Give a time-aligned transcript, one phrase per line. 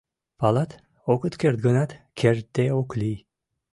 [0.39, 0.71] Палат:
[1.11, 3.17] огыт керт гынат, кертде ок лий.